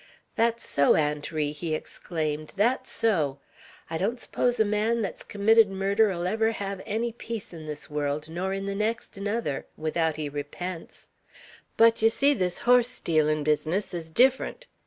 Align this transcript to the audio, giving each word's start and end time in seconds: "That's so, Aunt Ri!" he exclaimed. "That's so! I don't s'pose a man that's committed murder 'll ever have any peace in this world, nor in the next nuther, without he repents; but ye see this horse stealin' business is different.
"That's 0.33 0.67
so, 0.67 0.95
Aunt 0.95 1.31
Ri!" 1.31 1.51
he 1.51 1.75
exclaimed. 1.75 2.53
"That's 2.55 2.89
so! 2.89 3.37
I 3.87 3.99
don't 3.99 4.19
s'pose 4.19 4.59
a 4.59 4.65
man 4.65 5.03
that's 5.03 5.21
committed 5.21 5.69
murder 5.69 6.11
'll 6.11 6.25
ever 6.25 6.53
have 6.53 6.81
any 6.87 7.11
peace 7.11 7.53
in 7.53 7.67
this 7.67 7.87
world, 7.87 8.27
nor 8.27 8.51
in 8.51 8.65
the 8.65 8.73
next 8.73 9.15
nuther, 9.17 9.67
without 9.77 10.15
he 10.15 10.27
repents; 10.27 11.09
but 11.77 12.01
ye 12.01 12.09
see 12.09 12.33
this 12.33 12.57
horse 12.57 12.89
stealin' 12.89 13.43
business 13.43 13.93
is 13.93 14.09
different. 14.09 14.65